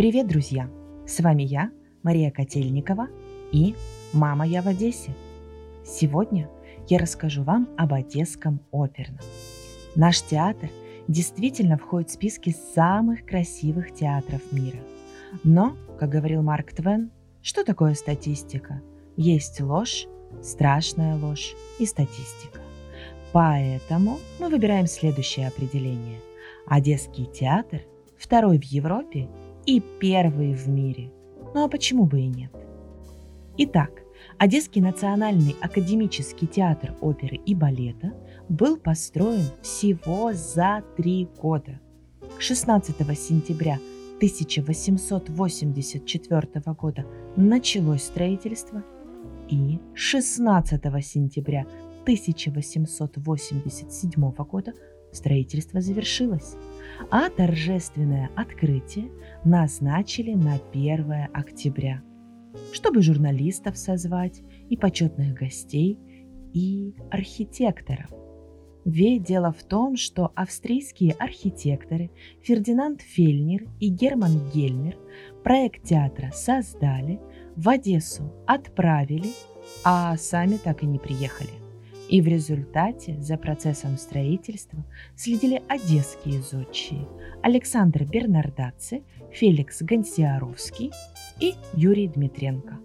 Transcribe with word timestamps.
Привет, 0.00 0.28
друзья! 0.28 0.66
С 1.06 1.20
вами 1.20 1.42
я, 1.42 1.70
Мария 2.02 2.30
Котельникова 2.30 3.08
и 3.52 3.74
«Мама, 4.14 4.46
я 4.46 4.62
в 4.62 4.66
Одессе». 4.66 5.14
Сегодня 5.84 6.48
я 6.88 6.96
расскажу 6.96 7.42
вам 7.42 7.68
об 7.76 7.92
Одесском 7.92 8.62
оперном. 8.72 9.20
Наш 9.94 10.22
театр 10.22 10.70
действительно 11.06 11.76
входит 11.76 12.08
в 12.08 12.14
списки 12.14 12.56
самых 12.74 13.26
красивых 13.26 13.92
театров 13.92 14.40
мира. 14.52 14.78
Но, 15.44 15.76
как 15.98 16.08
говорил 16.08 16.40
Марк 16.40 16.72
Твен, 16.72 17.10
что 17.42 17.62
такое 17.62 17.92
статистика? 17.92 18.80
Есть 19.18 19.60
ложь, 19.60 20.06
страшная 20.40 21.18
ложь 21.18 21.54
и 21.78 21.84
статистика. 21.84 22.62
Поэтому 23.32 24.18
мы 24.38 24.48
выбираем 24.48 24.86
следующее 24.86 25.48
определение. 25.48 26.20
Одесский 26.66 27.26
театр– 27.26 27.82
второй 28.18 28.58
в 28.58 28.64
Европе 28.64 29.28
и 29.66 29.80
первый 29.80 30.54
в 30.54 30.68
мире. 30.68 31.10
Ну 31.54 31.64
а 31.64 31.68
почему 31.68 32.06
бы 32.06 32.20
и 32.20 32.28
нет? 32.28 32.52
Итак, 33.56 33.90
Одесский 34.38 34.80
национальный 34.80 35.54
академический 35.60 36.46
театр 36.46 36.94
оперы 37.00 37.36
и 37.36 37.54
балета 37.54 38.14
был 38.48 38.78
построен 38.78 39.44
всего 39.62 40.32
за 40.32 40.82
три 40.96 41.28
года. 41.40 41.78
16 42.38 42.96
сентября 43.18 43.78
1884 44.16 46.74
года 46.74 47.06
началось 47.36 48.04
строительство 48.04 48.84
и 49.48 49.80
16 49.94 50.82
сентября 51.04 51.66
1887 52.02 54.32
года 54.32 54.72
строительство 55.12 55.80
завершилось, 55.80 56.56
а 57.10 57.30
торжественное 57.30 58.30
открытие 58.36 59.10
назначили 59.44 60.34
на 60.34 60.58
1 60.72 61.28
октября, 61.32 62.02
чтобы 62.72 63.02
журналистов 63.02 63.76
созвать 63.76 64.42
и 64.68 64.76
почетных 64.76 65.34
гостей, 65.34 65.98
и 66.52 66.94
архитекторов. 67.10 68.10
Ведь 68.84 69.24
дело 69.24 69.52
в 69.52 69.62
том, 69.62 69.96
что 69.96 70.32
австрийские 70.34 71.12
архитекторы 71.12 72.10
Фердинанд 72.42 73.02
Фельнер 73.02 73.68
и 73.78 73.88
Герман 73.88 74.50
Гельмер 74.52 74.96
проект 75.44 75.84
театра 75.84 76.30
создали, 76.32 77.20
в 77.56 77.68
Одессу 77.68 78.32
отправили, 78.46 79.32
а 79.84 80.16
сами 80.16 80.56
так 80.56 80.82
и 80.82 80.86
не 80.86 80.98
приехали. 80.98 81.59
И 82.10 82.20
в 82.20 82.26
результате 82.26 83.16
за 83.20 83.36
процессом 83.36 83.96
строительства 83.96 84.84
следили 85.14 85.62
одесские 85.68 86.42
зодчие 86.42 87.06
Александр 87.40 88.02
Бернардаци, 88.02 89.04
Феликс 89.30 89.80
Гонсиаровский 89.80 90.90
и 91.38 91.54
Юрий 91.72 92.08
Дмитренко. 92.08 92.80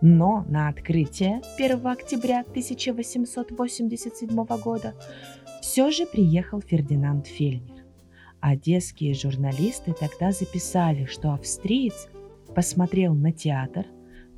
Но 0.00 0.46
на 0.48 0.68
открытие 0.68 1.42
1 1.58 1.86
октября 1.86 2.40
1887 2.40 4.46
года 4.64 4.94
все 5.60 5.90
же 5.90 6.06
приехал 6.06 6.62
Фердинанд 6.62 7.26
Фельнер. 7.26 7.84
Одесские 8.40 9.12
журналисты 9.12 9.92
тогда 9.92 10.32
записали, 10.32 11.04
что 11.04 11.34
австриец 11.34 12.08
посмотрел 12.54 13.14
на 13.14 13.32
театр, 13.32 13.84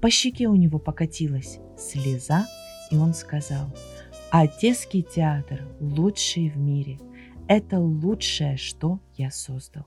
по 0.03 0.11
щеке 0.11 0.49
у 0.49 0.57
него 0.57 0.81
покатилась 0.81 1.61
слеза, 1.79 2.49
и 2.91 2.97
он 2.97 3.15
сказал– 3.15 3.73
Одесский 4.37 5.03
театр 5.03 5.63
лучший 5.79 6.49
в 6.49 6.57
мире. 6.57 6.99
Это 7.47 7.79
лучшее, 7.79 8.57
что 8.57 8.99
я 9.15 9.31
создал. 9.31 9.85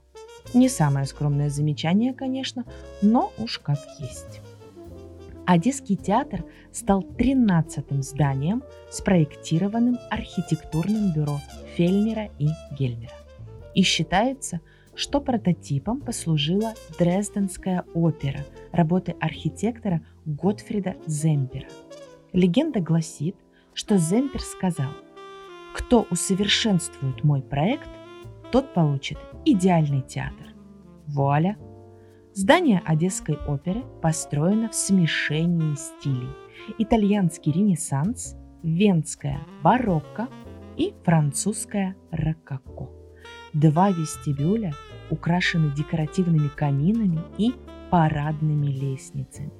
Не 0.54 0.70
самое 0.70 1.06
скромное 1.06 1.50
замечание, 1.50 2.14
конечно, 2.14 2.64
но 3.02 3.34
уж 3.40 3.60
как 3.60 3.78
есть. 4.00 4.40
Одесский 5.46 5.98
театр 5.98 6.46
стал 6.72 7.02
13-м 7.02 8.02
зданием, 8.02 8.64
спроектированным 8.90 9.98
архитектурным 10.10 11.12
бюро 11.12 11.42
Фельнера 11.76 12.30
и 12.40 12.48
Гельмера. 12.80 13.18
И 13.76 13.82
считается, 13.82 14.62
что 14.96 15.20
прототипом 15.20 16.00
послужила 16.00 16.74
Дрезденская 16.98 17.84
опера 17.94 18.46
работы 18.72 19.14
архитектора 19.20 20.06
Готфрида 20.26 20.96
Зембера. 21.06 21.68
Легенда 22.32 22.80
гласит, 22.80 23.36
что 23.78 23.96
Земпер 23.98 24.42
сказал, 24.42 24.90
кто 25.76 26.08
усовершенствует 26.10 27.24
мой 27.24 27.44
проект, 27.44 27.88
тот 28.52 28.74
получит 28.74 29.20
идеальный 29.46 30.02
театр. 30.02 30.48
Вуаля! 31.06 31.58
Здание 32.34 32.82
Одесской 32.86 33.38
оперы 33.48 33.84
построено 34.02 34.70
в 34.70 34.76
смешении 34.76 35.76
стилей. 35.76 36.30
Итальянский 36.80 37.52
ренессанс, 37.52 38.36
венская 38.64 39.46
барокко 39.62 40.28
и 40.76 40.96
французская 41.04 41.96
рококо. 42.10 42.90
Два 43.54 43.92
вестибюля 43.92 44.74
украшены 45.12 45.72
декоративными 45.76 46.48
каминами 46.48 47.22
и 47.38 47.54
парадными 47.92 48.68
лестницами. 48.68 49.52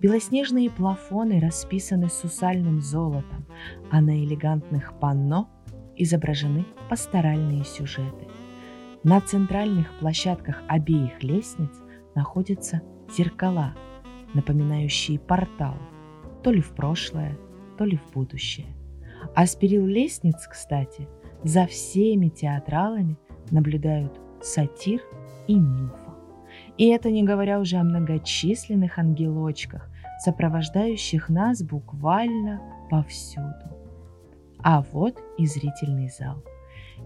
Белоснежные 0.00 0.70
плафоны 0.70 1.40
расписаны 1.40 2.08
сусальным 2.08 2.80
золотом, 2.80 3.46
а 3.90 4.00
на 4.00 4.22
элегантных 4.22 4.98
панно 4.98 5.48
изображены 5.96 6.66
пасторальные 6.90 7.64
сюжеты. 7.64 8.26
На 9.02 9.20
центральных 9.20 9.90
площадках 9.98 10.62
обеих 10.68 11.22
лестниц 11.22 11.70
находятся 12.14 12.82
зеркала, 13.16 13.74
напоминающие 14.34 15.18
портал, 15.18 15.76
то 16.42 16.50
ли 16.50 16.60
в 16.60 16.74
прошлое, 16.74 17.38
то 17.78 17.84
ли 17.84 17.96
в 17.96 18.12
будущее. 18.12 18.66
А 19.34 19.46
с 19.46 19.54
перил 19.56 19.86
лестниц, 19.86 20.46
кстати, 20.50 21.08
за 21.42 21.66
всеми 21.66 22.28
театралами 22.28 23.16
наблюдают 23.50 24.18
сатир 24.42 25.00
и 25.46 25.54
нимфа. 25.54 26.03
И 26.76 26.88
это 26.88 27.10
не 27.10 27.22
говоря 27.22 27.60
уже 27.60 27.76
о 27.76 27.84
многочисленных 27.84 28.98
ангелочках, 28.98 29.88
сопровождающих 30.24 31.28
нас 31.28 31.62
буквально 31.62 32.60
повсюду. 32.90 33.74
А 34.58 34.82
вот 34.92 35.18
и 35.38 35.46
зрительный 35.46 36.08
зал. 36.08 36.42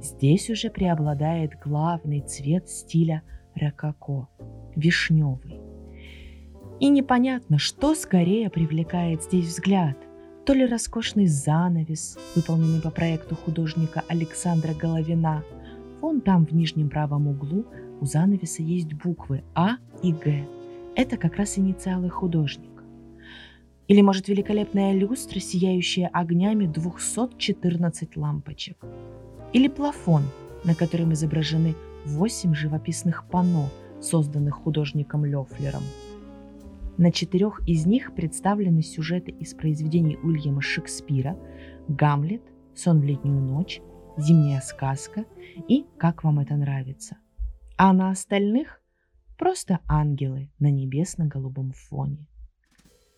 Здесь 0.01 0.49
уже 0.49 0.71
преобладает 0.71 1.59
главный 1.63 2.21
цвет 2.21 2.69
стиля 2.69 3.23
рококо– 3.55 4.29
вишневый. 4.77 5.61
И 6.81 6.89
непонятно, 6.89 7.59
что 7.59 7.95
скорее 7.95 8.51
привлекает 8.51 9.25
здесь 9.25 9.47
взгляд. 9.47 9.97
То 10.47 10.53
ли 10.55 10.65
роскошный 10.65 11.27
занавес, 11.27 12.17
выполненный 12.37 12.81
по 12.81 12.91
проекту 12.91 13.35
художника 13.35 14.05
Александра 14.09 14.73
Головина. 14.73 15.43
Вон 16.01 16.21
там 16.21 16.47
в 16.47 16.53
нижнем 16.53 16.89
правом 16.89 17.27
углу 17.27 17.67
у 18.01 18.05
занавеса 18.05 18.63
есть 18.63 18.93
буквы 18.95 19.43
А 19.55 19.77
и 20.03 20.13
Г. 20.13 20.47
Это 20.95 21.17
как 21.17 21.37
раз 21.37 21.59
инициалы 21.59 22.09
художника. 22.09 22.85
Или, 23.89 24.03
может, 24.03 24.29
великолепная 24.29 24.93
люстра, 24.93 25.41
сияющая 25.41 26.09
огнями 26.09 26.67
214 26.67 28.17
лампочек. 28.17 28.77
Или 29.53 29.69
плафон, 29.69 30.23
на 30.65 30.75
котором 30.75 31.15
изображены 31.15 31.75
8 32.05 32.55
живописных 32.55 33.25
панно, 33.29 33.69
созданных 34.01 34.55
художником 34.57 35.25
Лёфлером. 35.25 35.83
На 36.97 37.11
четырех 37.13 37.67
из 37.67 37.87
них 37.87 38.15
представлены 38.15 38.83
сюжеты 38.83 39.31
из 39.31 39.55
произведений 39.55 40.19
Уильяма 40.23 40.61
Шекспира 40.61 41.37
«Гамлет», 41.89 42.43
«Сон 42.75 43.01
в 43.01 43.05
летнюю 43.05 43.41
ночь», 43.41 43.81
«Зимняя 44.19 44.61
сказка» 44.61 45.25
и 45.69 45.87
«Как 45.97 46.25
вам 46.25 46.41
это 46.41 46.55
нравится», 46.57 47.17
а 47.77 47.93
на 47.93 48.11
остальных 48.11 48.83
просто 49.39 49.79
ангелы 49.89 50.51
на 50.59 50.71
небесно-голубом 50.71 51.73
фоне. 51.73 52.27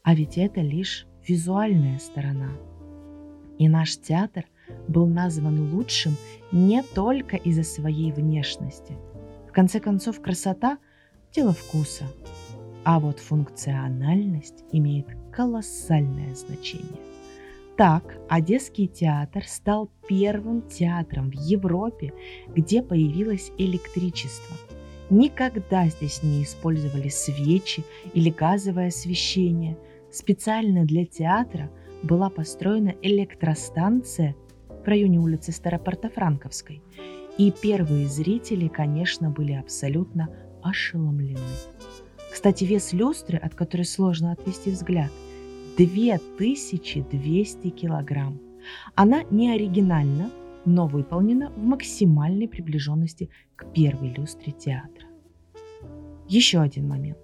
А 0.03 0.15
ведь 0.15 0.39
это 0.39 0.61
лишь 0.61 1.07
визуальная 1.27 1.99
сторона. 1.99 2.51
И 3.59 3.69
наш 3.69 3.97
театр 3.97 4.45
был 4.89 5.07
назван 5.07 5.73
лучшим 5.73 6.17
не 6.53 6.83
только 6.83 7.37
из-за 7.37 7.63
своей 7.63 8.13
внешности. 8.13 8.97
В 9.49 9.53
конце 9.53 9.81
концов, 9.81 10.21
красота– 10.21 10.79
дело 11.33 11.53
вкуса. 11.53 12.05
А 12.85 12.99
вот 12.99 13.19
функциональность 13.19 14.65
имеет 14.73 15.07
колоссальное 15.33 16.35
значение. 16.35 17.10
Так, 17.81 18.19
Одесский 18.29 18.89
театр 18.89 19.43
стал 19.47 19.91
первым 20.07 20.61
театром 20.69 21.31
в 21.31 21.35
Европе, 21.35 22.13
где 22.55 22.83
появилось 22.83 23.53
электричество. 23.57 24.55
Никогда 25.09 25.87
здесь 25.87 26.23
не 26.23 26.43
использовали 26.43 27.09
свечи 27.09 27.83
или 28.13 28.29
газовое 28.29 28.89
освещение. 28.89 29.79
Специально 30.13 30.85
для 30.85 31.07
театра 31.07 31.71
была 32.03 32.29
построена 32.29 32.95
электростанция 33.01 34.37
в 34.69 34.87
районе 34.87 35.19
улицы 35.19 35.51
Старопортофранковской. 35.51 36.83
И 37.39 37.51
первые 37.51 38.09
зрители, 38.09 38.69
конечно, 38.69 39.31
были 39.31 39.53
абсолютно 39.55 40.29
ошеломлены. 40.63 41.41
Кстати, 42.31 42.65
вес 42.65 42.93
люстры, 42.93 43.39
от 43.39 43.55
которой 43.55 43.87
сложно 43.87 44.33
отвести 44.33 44.71
взгляд, 44.71 45.11
2200 45.81 47.71
килограмм. 47.71 48.39
Она 48.95 49.23
не 49.31 49.51
оригинальна, 49.51 50.31
но 50.67 50.87
выполнена 50.87 51.51
в 51.51 51.65
максимальной 51.65 52.47
приближенности 52.47 53.31
к 53.57 53.73
первой 53.73 54.13
люстре 54.13 54.53
театра. 54.53 55.07
Еще 56.29 56.61
один 56.61 56.87
момент. 56.87 57.17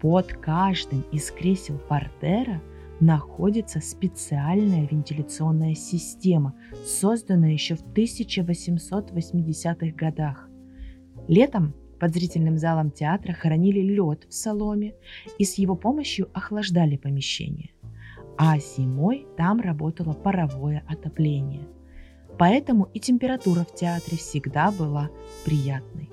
Под 0.00 0.32
каждым 0.34 1.00
из 1.10 1.32
кресел 1.32 1.76
портера 1.88 2.62
находится 3.00 3.80
специальная 3.80 4.86
вентиляционная 4.86 5.74
система, 5.74 6.54
созданная 6.86 7.50
еще 7.50 7.74
в 7.74 7.82
1880-х 7.82 9.86
годах. 9.96 10.48
Летом 11.26 11.74
под 12.02 12.14
зрительным 12.14 12.58
залом 12.58 12.90
театра 12.90 13.32
хоронили 13.32 13.78
лед 13.78 14.26
в 14.28 14.34
соломе 14.34 14.96
и 15.38 15.44
с 15.44 15.54
его 15.54 15.76
помощью 15.76 16.28
охлаждали 16.32 16.96
помещение. 16.96 17.70
А 18.36 18.58
зимой 18.58 19.28
там 19.36 19.60
работало 19.60 20.12
паровое 20.12 20.82
отопление. 20.88 21.62
Поэтому 22.40 22.88
и 22.92 22.98
температура 22.98 23.60
в 23.60 23.72
театре 23.76 24.16
всегда 24.16 24.72
была 24.72 25.10
приятной. 25.44 26.10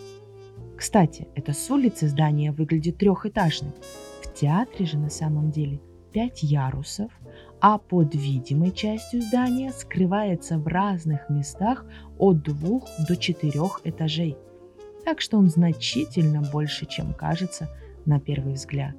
Кстати, 0.77 1.27
это 1.33 1.53
с 1.53 1.71
улицы 1.71 2.07
здание 2.07 2.51
выглядит 2.51 2.99
трехэтажным. 2.99 3.73
В 4.21 4.31
театре 4.35 4.85
же 4.85 4.99
на 4.99 5.09
самом 5.09 5.49
деле 5.49 5.81
пять 6.13 6.43
ярусов, 6.43 7.11
а 7.61 7.79
под 7.79 8.13
видимой 8.13 8.73
частью 8.73 9.23
здания 9.23 9.71
скрывается 9.71 10.59
в 10.59 10.67
разных 10.67 11.31
местах 11.31 11.83
от 12.19 12.43
двух 12.43 12.87
до 13.07 13.17
четырех 13.17 13.81
этажей– 13.85 14.37
так 15.09 15.21
что 15.21 15.39
он 15.39 15.49
значительно 15.49 16.43
больше, 16.51 16.85
чем 16.85 17.15
кажется 17.15 17.67
на 18.05 18.19
первый 18.19 18.53
взгляд. 18.53 18.95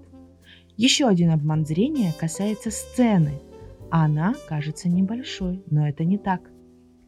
Еще 0.76 1.06
один 1.06 1.30
обман 1.30 1.64
зрения 1.64 2.12
касается 2.18 2.72
сцены. 2.72 3.40
Она 3.92 4.34
кажется 4.48 4.88
небольшой, 4.88 5.62
но 5.70 5.88
это 5.88 6.02
не 6.04 6.18
так. 6.18 6.40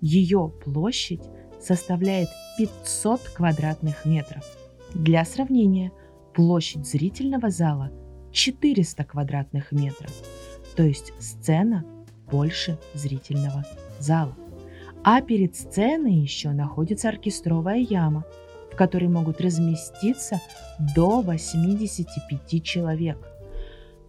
Ее 0.01 0.53
площадь 0.65 1.25
составляет 1.61 2.29
500 2.59 3.23
квадратных 3.23 4.05
метров. 4.05 4.45
Для 4.95 5.25
сравнения, 5.25 5.91
площадь 6.33 6.87
зрительного 6.87 7.51
зала 7.51 7.91
400 8.31 9.03
квадратных 9.03 9.73
метров, 9.73 10.13
то 10.77 10.85
есть 10.85 11.13
сцена 11.19 11.85
больше 12.31 12.79
зрительного 12.95 13.65
зала. 13.99 14.37
А 15.03 15.21
перед 15.23 15.57
сценой 15.57 16.15
еще 16.15 16.51
находится 16.51 17.09
оркестровая 17.09 17.79
яма– 17.79 18.25
в 18.83 18.85
которой 18.85 19.07
могут 19.07 19.41
разместиться 19.41 20.41
до 20.97 21.21
85 21.21 22.65
человек. 22.65 23.17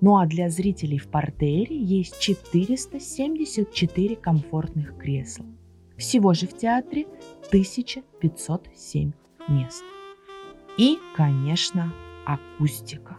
Ну 0.02 0.18
а 0.18 0.26
для 0.26 0.50
зрителей 0.50 0.98
в 0.98 1.10
портере 1.10 1.78
есть 1.80 2.20
474 2.20 4.16
комфортных 4.16 4.98
кресла. 4.98 5.46
Всего 5.96 6.34
же 6.34 6.48
в 6.48 6.58
театре 6.58 7.06
1507 7.50 9.12
мест. 9.50 9.84
И, 10.80 10.98
конечно, 11.16 11.94
акустика. 12.26 13.18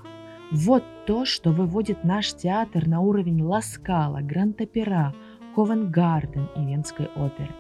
Вот 0.51 0.83
то, 1.07 1.25
что 1.25 1.53
выводит 1.53 2.03
наш 2.03 2.35
театр 2.35 2.89
на 2.89 3.01
уровень 3.01 3.43
Ласкала, 3.43 4.23
Гранд-Опера, 4.23 5.15
Ковенгарден 5.55 6.49
и 6.57 6.65
Венской 6.67 7.07
оперы. 7.15 7.55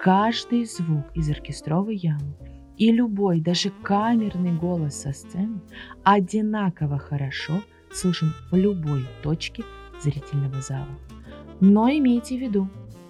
Каждый 0.00 0.64
звук 0.64 1.04
из 1.14 1.28
оркестровой 1.28 1.96
ямы 1.96 2.45
и 2.76 2.92
любой, 2.92 3.40
даже 3.40 3.70
камерный 3.82 4.52
голос 4.52 5.02
со 5.02 5.12
сцены 5.12 5.60
одинаково 6.04 6.98
хорошо 6.98 7.62
слышен 7.90 8.32
в 8.50 8.56
любой 8.56 9.06
точке 9.22 9.64
зрительного 10.02 10.60
зала. 10.60 10.98
Но 11.60 11.88
имейте 11.88 12.36
в 12.36 12.40
виду, 12.40 12.68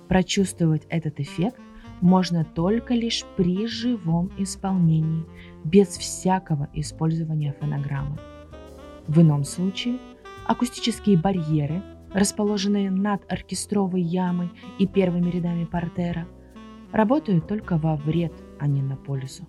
прочувствовать 0.08 0.86
этот 0.88 1.18
эффект 1.20 1.58
можно 2.00 2.44
только 2.44 2.94
лишь 2.94 3.24
при 3.36 3.66
живом 3.66 4.30
исполнении, 4.38 5.24
без 5.64 5.88
всякого 5.88 6.68
использования 6.74 7.54
фонограммы. 7.58 8.18
В 9.08 9.20
ином 9.20 9.44
случае 9.44 9.98
акустические 10.46 11.16
барьеры, 11.16 11.82
расположенные 12.12 12.90
над 12.90 13.30
оркестровой 13.30 14.02
ямой 14.02 14.50
и 14.78 14.86
первыми 14.86 15.30
рядами 15.30 15.64
портера, 15.64 16.28
работают 16.92 17.48
только 17.48 17.78
во 17.78 17.96
вред, 17.96 18.32
а 18.58 18.66
не 18.66 18.82
на 18.82 18.96
пользу. 18.96 19.44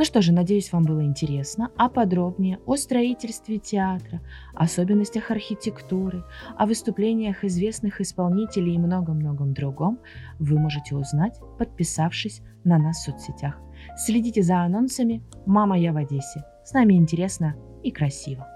Ну 0.00 0.06
что 0.06 0.22
же, 0.22 0.32
надеюсь, 0.32 0.72
вам 0.72 0.84
было 0.84 1.04
интересно, 1.04 1.72
а 1.76 1.90
подробнее 1.90 2.58
о 2.64 2.76
строительстве 2.76 3.58
театра, 3.58 4.22
особенностях 4.54 5.30
архитектуры, 5.30 6.24
о 6.56 6.64
выступлениях 6.64 7.44
известных 7.44 8.00
исполнителей 8.00 8.76
и 8.76 8.78
многом-многом 8.78 9.52
другом 9.52 9.98
вы 10.38 10.58
можете 10.58 10.96
узнать, 10.96 11.38
подписавшись 11.58 12.40
на 12.64 12.78
нас 12.78 12.96
в 12.96 13.10
соцсетях. 13.10 13.60
Следите 13.98 14.40
за 14.40 14.62
анонсами 14.62 15.22
«Мама, 15.44 15.78
я 15.78 15.92
в 15.92 15.98
Одессе». 15.98 16.44
С 16.64 16.72
нами 16.72 16.94
интересно 16.94 17.54
и 17.82 17.90
красиво. 17.90 18.46